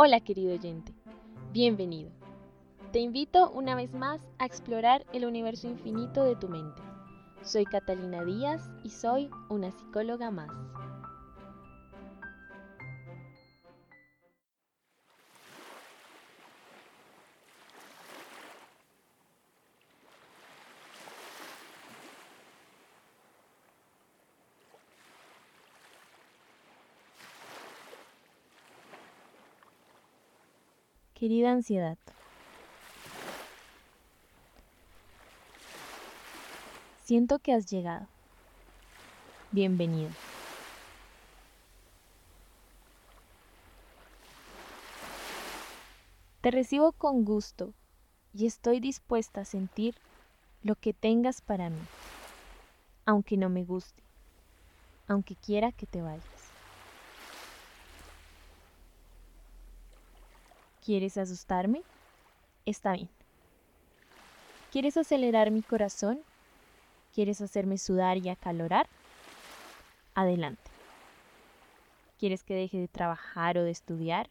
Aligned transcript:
Hola 0.00 0.20
querido 0.20 0.54
oyente, 0.54 0.94
bienvenido. 1.50 2.12
Te 2.92 3.00
invito 3.00 3.50
una 3.50 3.74
vez 3.74 3.92
más 3.94 4.20
a 4.38 4.46
explorar 4.46 5.04
el 5.12 5.24
universo 5.24 5.66
infinito 5.66 6.22
de 6.22 6.36
tu 6.36 6.48
mente. 6.48 6.80
Soy 7.42 7.64
Catalina 7.64 8.24
Díaz 8.24 8.70
y 8.84 8.90
soy 8.90 9.28
una 9.48 9.72
psicóloga 9.72 10.30
más. 10.30 10.52
Querida 31.18 31.50
ansiedad, 31.50 31.98
siento 37.02 37.40
que 37.40 37.52
has 37.52 37.66
llegado. 37.66 38.06
Bienvenido. 39.50 40.10
Te 46.40 46.52
recibo 46.52 46.92
con 46.92 47.24
gusto 47.24 47.74
y 48.32 48.46
estoy 48.46 48.78
dispuesta 48.78 49.40
a 49.40 49.44
sentir 49.44 49.96
lo 50.62 50.76
que 50.76 50.94
tengas 50.94 51.40
para 51.40 51.68
mí, 51.68 51.80
aunque 53.06 53.36
no 53.36 53.48
me 53.48 53.64
guste, 53.64 54.04
aunque 55.08 55.34
quiera 55.34 55.72
que 55.72 55.86
te 55.86 56.00
vayas. 56.00 56.47
¿Quieres 60.88 61.18
asustarme? 61.18 61.82
Está 62.64 62.94
bien. 62.94 63.10
¿Quieres 64.72 64.96
acelerar 64.96 65.50
mi 65.50 65.62
corazón? 65.62 66.18
¿Quieres 67.14 67.42
hacerme 67.42 67.76
sudar 67.76 68.16
y 68.16 68.30
acalorar? 68.30 68.88
Adelante. 70.14 70.70
¿Quieres 72.18 72.42
que 72.42 72.54
deje 72.54 72.78
de 72.78 72.88
trabajar 72.88 73.58
o 73.58 73.64
de 73.64 73.70
estudiar? 73.70 74.30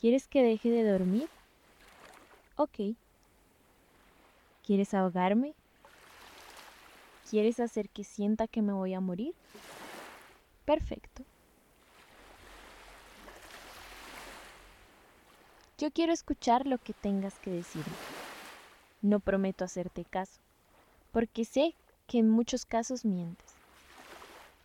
¿Quieres 0.00 0.26
que 0.26 0.42
deje 0.42 0.70
de 0.70 0.90
dormir? 0.90 1.28
Ok. 2.56 2.96
¿Quieres 4.64 4.94
ahogarme? 4.94 5.52
¿Quieres 7.28 7.60
hacer 7.60 7.90
que 7.90 8.04
sienta 8.04 8.48
que 8.48 8.62
me 8.62 8.72
voy 8.72 8.94
a 8.94 9.00
morir? 9.00 9.34
Perfecto. 10.64 11.26
Yo 15.82 15.90
quiero 15.90 16.12
escuchar 16.12 16.64
lo 16.64 16.78
que 16.78 16.94
tengas 16.94 17.40
que 17.40 17.50
decirme. 17.50 17.96
No 19.00 19.18
prometo 19.18 19.64
hacerte 19.64 20.04
caso, 20.04 20.40
porque 21.10 21.44
sé 21.44 21.74
que 22.06 22.18
en 22.18 22.30
muchos 22.30 22.64
casos 22.64 23.04
mientes. 23.04 23.56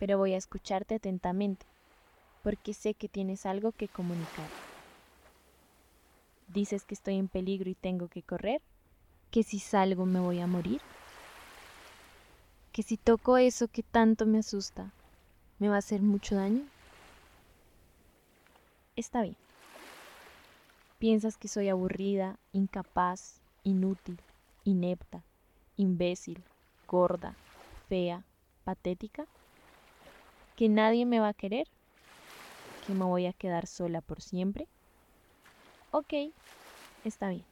Pero 0.00 0.18
voy 0.18 0.34
a 0.34 0.38
escucharte 0.38 0.96
atentamente, 0.96 1.66
porque 2.42 2.74
sé 2.74 2.94
que 2.94 3.08
tienes 3.08 3.46
algo 3.46 3.70
que 3.70 3.86
comunicar. 3.86 4.50
Dices 6.48 6.82
que 6.82 6.94
estoy 6.94 7.14
en 7.14 7.28
peligro 7.28 7.70
y 7.70 7.76
tengo 7.76 8.08
que 8.08 8.22
correr, 8.22 8.60
que 9.30 9.44
si 9.44 9.60
salgo 9.60 10.06
me 10.06 10.18
voy 10.18 10.40
a 10.40 10.48
morir, 10.48 10.80
que 12.72 12.82
si 12.82 12.96
toco 12.96 13.38
eso 13.38 13.68
que 13.68 13.84
tanto 13.84 14.26
me 14.26 14.38
asusta, 14.38 14.90
me 15.60 15.68
va 15.68 15.76
a 15.76 15.78
hacer 15.78 16.02
mucho 16.02 16.34
daño. 16.34 16.64
Está 18.96 19.22
bien. 19.22 19.36
¿Piensas 21.04 21.36
que 21.36 21.48
soy 21.48 21.68
aburrida, 21.68 22.38
incapaz, 22.52 23.42
inútil, 23.62 24.22
inepta, 24.64 25.22
imbécil, 25.76 26.42
gorda, 26.88 27.36
fea, 27.90 28.24
patética? 28.64 29.26
¿Que 30.56 30.70
nadie 30.70 31.04
me 31.04 31.20
va 31.20 31.28
a 31.28 31.34
querer? 31.34 31.66
¿Que 32.80 32.94
me 32.94 33.04
voy 33.04 33.26
a 33.26 33.34
quedar 33.34 33.66
sola 33.66 34.00
por 34.00 34.22
siempre? 34.22 34.66
Ok, 35.90 36.14
está 37.04 37.28
bien. 37.28 37.44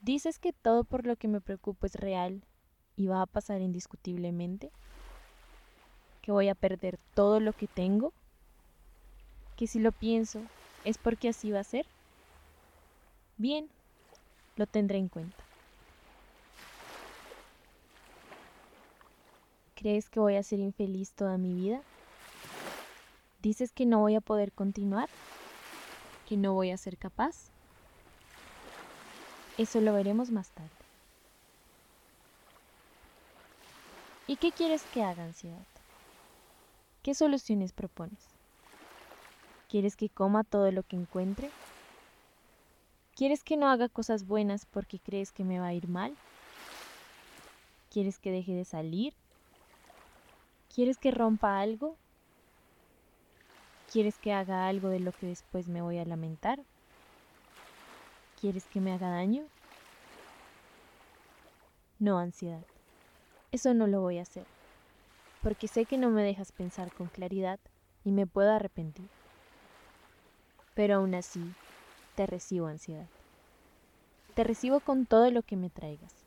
¿Dices 0.00 0.40
que 0.40 0.52
todo 0.52 0.82
por 0.82 1.06
lo 1.06 1.14
que 1.14 1.28
me 1.28 1.40
preocupo 1.40 1.86
es 1.86 1.94
real 1.94 2.42
y 2.96 3.06
va 3.06 3.22
a 3.22 3.26
pasar 3.26 3.60
indiscutiblemente? 3.60 4.72
¿Que 6.22 6.32
voy 6.32 6.48
a 6.48 6.56
perder 6.56 6.98
todo 7.14 7.38
lo 7.38 7.52
que 7.52 7.68
tengo? 7.68 8.12
¿Que 9.54 9.68
si 9.68 9.78
lo 9.78 9.92
pienso 9.92 10.50
¿Es 10.84 10.98
porque 10.98 11.28
así 11.28 11.50
va 11.52 11.60
a 11.60 11.64
ser? 11.64 11.86
Bien, 13.36 13.70
lo 14.56 14.66
tendré 14.66 14.98
en 14.98 15.08
cuenta. 15.08 15.44
¿Crees 19.74 20.08
que 20.08 20.20
voy 20.20 20.36
a 20.36 20.42
ser 20.42 20.60
infeliz 20.60 21.12
toda 21.12 21.38
mi 21.38 21.54
vida? 21.54 21.82
¿Dices 23.40 23.72
que 23.72 23.86
no 23.86 23.98
voy 23.98 24.14
a 24.14 24.20
poder 24.20 24.52
continuar? 24.52 25.08
¿Que 26.24 26.36
no 26.36 26.54
voy 26.54 26.70
a 26.70 26.76
ser 26.76 26.98
capaz? 26.98 27.50
Eso 29.56 29.80
lo 29.80 29.92
veremos 29.92 30.30
más 30.30 30.52
tarde. 30.52 30.70
¿Y 34.26 34.36
qué 34.36 34.52
quieres 34.52 34.86
que 34.86 35.02
haga, 35.02 35.24
ansiedad? 35.24 35.66
¿Qué 37.02 37.14
soluciones 37.14 37.72
propones? 37.72 38.31
¿Quieres 39.72 39.96
que 39.96 40.10
coma 40.10 40.44
todo 40.44 40.70
lo 40.70 40.82
que 40.82 40.96
encuentre? 40.96 41.54
¿Quieres 43.16 43.42
que 43.42 43.56
no 43.56 43.70
haga 43.70 43.88
cosas 43.88 44.26
buenas 44.26 44.66
porque 44.66 45.00
crees 45.00 45.32
que 45.32 45.44
me 45.44 45.60
va 45.60 45.68
a 45.68 45.72
ir 45.72 45.88
mal? 45.88 46.18
¿Quieres 47.88 48.18
que 48.18 48.30
deje 48.30 48.52
de 48.52 48.66
salir? 48.66 49.14
¿Quieres 50.68 50.98
que 50.98 51.10
rompa 51.10 51.58
algo? 51.58 51.98
¿Quieres 53.86 54.18
que 54.18 54.34
haga 54.34 54.68
algo 54.68 54.90
de 54.90 55.00
lo 55.00 55.14
que 55.14 55.24
después 55.24 55.70
me 55.70 55.80
voy 55.80 55.96
a 55.96 56.04
lamentar? 56.04 56.66
¿Quieres 58.34 58.68
que 58.68 58.82
me 58.82 58.92
haga 58.92 59.08
daño? 59.08 59.48
No, 61.98 62.18
ansiedad. 62.18 62.66
Eso 63.52 63.74
no 63.74 63.86
lo 63.86 64.02
voy 64.02 64.18
a 64.18 64.22
hacer, 64.22 64.48
porque 65.40 65.68
sé 65.68 65.86
que 65.86 65.98
no 65.98 66.10
me 66.10 66.22
dejas 66.22 66.52
pensar 66.52 66.92
con 66.92 67.08
claridad 67.08 67.60
y 68.04 68.12
me 68.12 68.26
puedo 68.26 68.52
arrepentir. 68.52 69.10
Pero 70.74 70.96
aún 70.96 71.14
así, 71.14 71.56
te 72.14 72.26
recibo 72.26 72.66
ansiedad. 72.66 73.10
Te 74.34 74.44
recibo 74.44 74.80
con 74.80 75.06
todo 75.06 75.30
lo 75.30 75.42
que 75.42 75.56
me 75.56 75.68
traigas. 75.68 76.26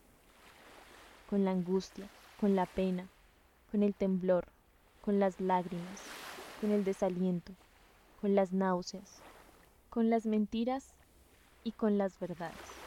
Con 1.25 1.43
la 1.43 1.51
angustia, 1.51 2.11
con 2.35 2.55
la 2.55 2.67
pena, 2.67 3.09
con 3.71 3.81
el 3.81 3.95
temblor, 3.95 4.53
con 5.01 5.19
las 5.19 5.39
lágrimas, 5.39 6.13
con 6.55 6.71
el 6.71 6.83
desaliento, 6.83 7.55
con 8.15 8.35
las 8.35 8.53
náuseas, 8.53 9.23
con 9.89 10.09
las 10.09 10.25
mentiras 10.25 10.93
y 11.63 11.71
con 11.73 11.97
las 11.97 12.19
verdades. 12.19 12.83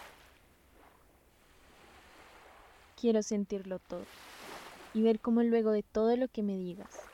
Quiero 2.95 3.23
sentirlo 3.23 3.79
todo 3.81 4.09
y 4.93 5.03
ver 5.03 5.21
cómo 5.21 5.43
luego 5.43 5.73
de 5.73 5.83
todo 5.83 6.17
lo 6.17 6.29
que 6.29 6.43
me 6.43 6.57
digas, 6.57 7.11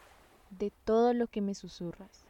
de 0.51 0.71
todo 0.85 1.13
lo 1.15 1.27
que 1.27 1.41
me 1.41 1.55
susurras, 1.55 2.24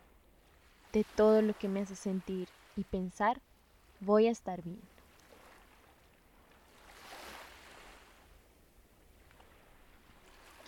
de 0.95 1.05
todo 1.17 1.43
lo 1.43 1.55
que 1.55 1.69
me 1.69 1.81
hace 1.81 1.97
sentir 1.97 2.49
y 2.77 2.85
pensar, 2.85 3.43
voy 3.99 4.29
a 4.29 4.31
estar 4.31 4.63
bien. 4.63 4.81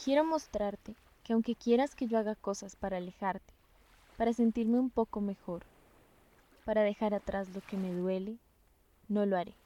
Quiero 0.02 0.24
mostrarte 0.24 0.96
que 1.22 1.32
aunque 1.32 1.54
quieras 1.54 1.94
que 1.94 2.08
yo 2.08 2.18
haga 2.18 2.34
cosas 2.34 2.74
para 2.74 2.96
alejarte, 2.96 3.54
para 4.16 4.32
sentirme 4.32 4.80
un 4.80 4.90
poco 4.90 5.20
mejor, 5.20 5.62
para 6.64 6.82
dejar 6.82 7.14
atrás 7.14 7.48
lo 7.50 7.62
que 7.62 7.76
me 7.76 7.92
duele, 7.92 8.40
no 9.08 9.26
lo 9.26 9.36
haré. 9.36 9.56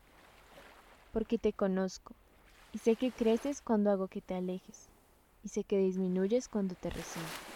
Porque 1.10 1.38
te 1.38 1.54
conozco 1.54 2.14
y 2.70 2.78
sé 2.78 2.96
que 2.96 3.12
creces 3.12 3.62
cuando 3.62 3.90
hago 3.90 4.08
que 4.08 4.20
te 4.20 4.34
alejes 4.34 4.90
y 5.42 5.48
sé 5.48 5.64
que 5.64 5.78
disminuyes 5.78 6.48
cuando 6.48 6.74
te 6.74 6.90
recibo. 6.90 7.49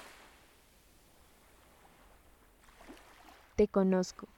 Te 3.56 3.69
conozco. 3.69 4.29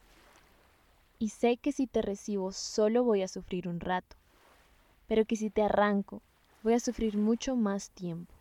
Y 1.18 1.30
sé 1.30 1.56
que 1.58 1.72
si 1.72 1.86
te 1.86 2.02
recibo 2.02 2.52
solo 2.52 3.02
voy 3.04 3.22
a 3.22 3.28
sufrir 3.28 3.68
un 3.68 3.80
rato, 3.80 4.16
pero 5.06 5.24
que 5.24 5.36
si 5.36 5.50
te 5.50 5.62
arranco 5.62 6.22
voy 6.62 6.74
a 6.74 6.80
sufrir 6.80 7.16
mucho 7.18 7.56
más 7.56 7.90
tiempo. 7.90 8.34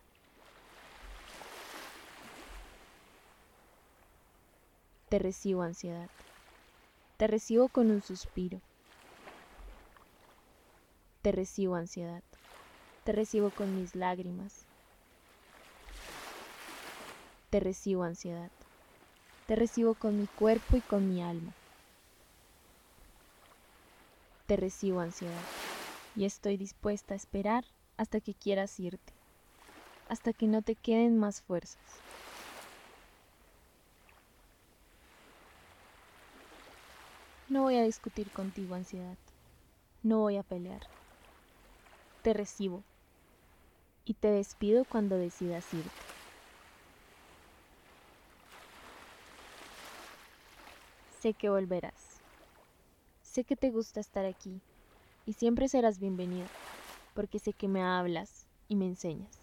Te 5.09 5.19
recibo 5.19 5.61
ansiedad, 5.63 6.09
te 7.17 7.27
recibo 7.27 7.69
con 7.69 7.91
un 7.91 8.01
suspiro, 8.01 8.61
te 11.21 11.31
recibo 11.31 11.75
ansiedad, 11.75 12.23
te 13.03 13.11
recibo 13.11 13.51
con 13.51 13.73
mis 13.73 13.95
lágrimas, 13.95 14.67
te 17.49 17.59
recibo 17.59 18.03
ansiedad 18.03 18.51
Te 19.47 19.55
recibo 19.55 19.95
con 19.95 20.17
mi 20.17 20.27
cuerpo 20.27 20.75
y 20.75 20.81
con 20.81 21.07
mi 21.07 21.21
alma. 21.21 21.55
Te 24.47 24.55
recibo 24.55 25.01
ansiedad 25.01 25.47
y 26.15 26.25
estoy 26.25 26.57
dispuesta 26.57 27.13
a 27.13 27.17
esperar 27.17 27.65
hasta 27.97 28.21
que 28.21 28.33
quieras 28.35 28.79
irte, 28.79 29.13
hasta 30.07 30.33
que 30.33 30.47
no 30.47 30.61
te 30.63 30.75
queden 30.75 31.17
más 31.17 31.41
fuerzas. 31.41 32.03
No 37.47 37.63
voy 37.63 37.75
a 37.77 37.83
discutir 37.83 38.31
contigo, 38.31 38.75
ansiedad. 38.75 39.17
No 40.03 40.19
voy 40.19 40.37
a 40.37 40.43
pelear. 40.43 40.83
Te 42.21 42.33
recibo 42.33 42.83
y 44.05 44.13
te 44.13 44.29
despido 44.31 44.85
cuando 44.85 45.17
decidas 45.17 45.73
irte. 45.73 46.14
Sé 51.25 51.33
que 51.33 51.49
volverás. 51.49 52.21
Sé 53.23 53.45
que 53.45 53.55
te 53.55 53.71
gusta 53.71 53.99
estar 53.99 54.25
aquí 54.25 54.61
y 55.25 55.33
siempre 55.33 55.67
serás 55.67 55.97
bienvenido, 55.97 56.51
porque 57.15 57.39
sé 57.39 57.51
que 57.51 57.67
me 57.67 57.81
hablas 57.81 58.45
y 58.67 58.75
me 58.75 58.85
enseñas. 58.85 59.41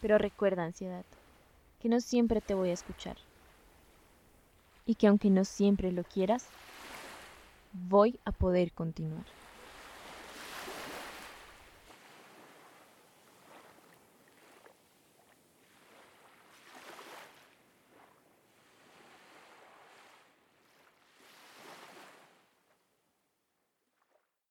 Pero 0.00 0.16
recuerda, 0.16 0.64
ansiedad, 0.64 1.04
que 1.78 1.90
no 1.90 2.00
siempre 2.00 2.40
te 2.40 2.54
voy 2.54 2.70
a 2.70 2.72
escuchar 2.72 3.18
y 4.86 4.94
que 4.94 5.08
aunque 5.08 5.28
no 5.28 5.44
siempre 5.44 5.92
lo 5.92 6.02
quieras, 6.02 6.54
voy 7.70 8.18
a 8.24 8.32
poder 8.32 8.72
continuar. 8.72 9.26